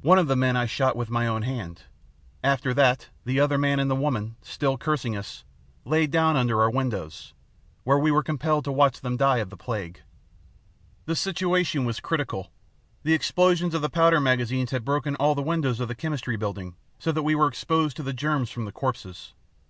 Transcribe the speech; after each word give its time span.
One 0.00 0.18
of 0.18 0.26
the 0.26 0.36
men 0.40 0.56
I 0.56 0.64
shot 0.64 0.96
with 0.96 1.10
my 1.10 1.26
own 1.26 1.42
hand. 1.42 1.82
After 2.42 2.72
that 2.72 3.10
the 3.26 3.38
other 3.38 3.58
man 3.58 3.78
and 3.78 3.90
the 3.90 3.94
woman, 3.94 4.36
still 4.40 4.78
cursing 4.78 5.14
us, 5.14 5.44
lay 5.84 6.06
down 6.06 6.34
under 6.34 6.62
our 6.62 6.70
windows, 6.70 7.34
where 7.84 7.98
we 7.98 8.10
were 8.10 8.22
compelled 8.22 8.64
to 8.64 8.72
watch 8.72 9.02
them 9.02 9.18
die 9.18 9.36
of 9.36 9.50
the 9.50 9.58
plague. 9.58 10.00
"The 11.04 11.14
situation 11.14 11.84
was 11.84 12.00
critical. 12.00 12.50
The 13.02 13.12
explosions 13.12 13.74
of 13.74 13.82
the 13.82 13.90
powder 13.90 14.18
magazines 14.18 14.70
had 14.70 14.82
broken 14.82 15.14
all 15.16 15.34
the 15.34 15.42
windows 15.42 15.78
of 15.78 15.88
the 15.88 15.94
Chemistry 15.94 16.38
Building, 16.38 16.76
so 16.98 17.12
that 17.12 17.22
we 17.22 17.34
were 17.34 17.46
exposed 17.48 17.98
to 17.98 18.02
the 18.02 18.14
germs 18.14 18.48
from 18.48 18.64
the 18.64 18.72
corpses. 18.72 19.34